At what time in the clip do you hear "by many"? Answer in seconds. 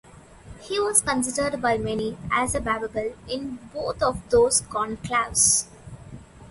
1.61-2.17